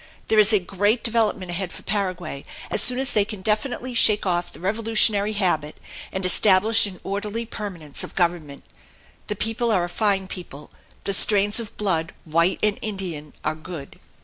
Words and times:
There 0.29 0.39
is 0.39 0.51
a 0.51 0.57
great 0.57 1.03
development 1.03 1.51
ahead 1.51 1.71
for 1.71 1.83
Paraguay, 1.83 2.43
as 2.71 2.81
soon 2.81 2.97
as 2.97 3.11
they 3.13 3.23
can 3.23 3.43
definitely 3.43 3.93
shake 3.93 4.25
off 4.25 4.51
the 4.51 4.59
revolutionary 4.59 5.33
habit 5.33 5.77
and 6.11 6.25
establish 6.25 6.87
an 6.87 6.99
orderly 7.03 7.45
permanence 7.45 8.03
of 8.03 8.15
government. 8.15 8.63
The 9.27 9.35
people 9.35 9.71
are 9.71 9.83
a 9.83 9.89
fine 9.89 10.27
people; 10.27 10.71
the 11.03 11.13
strains 11.13 11.59
of 11.59 11.77
blood 11.77 12.13
white 12.25 12.57
and 12.63 12.79
Indian 12.81 13.33
are 13.45 13.53
good. 13.53 13.99